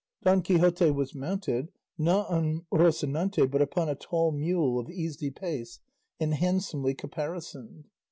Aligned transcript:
Don 0.23 0.41
Quixote 0.41 0.89
was 0.89 1.13
mounted, 1.13 1.71
not 1.95 2.27
on 2.27 2.65
Rocinante, 2.71 3.45
but 3.51 3.61
upon 3.61 3.87
a 3.87 3.93
tall 3.93 4.31
mule 4.31 4.79
of 4.79 4.89
easy 4.89 5.29
pace 5.29 5.77
and 6.19 6.33
handsomely 6.33 6.95
caparisoned. 6.95 7.87